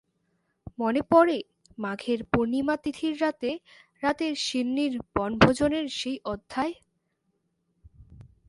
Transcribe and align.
মনে 0.79 1.01
পড়ে 1.11 1.37
মাঘের 1.77 2.19
পূর্ণিমা 2.31 2.75
তিথির 2.83 3.15
রাতে 3.21 3.51
রাতের 4.03 4.33
শিন্নির 4.45 4.93
বনভোজনের 5.15 5.85
সেই 5.99 6.17
অধ্যায়। 6.25 6.73